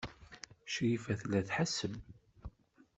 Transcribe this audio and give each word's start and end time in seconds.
Crifa 0.71 1.13
tella 1.19 1.41
tḥesseb. 1.47 1.93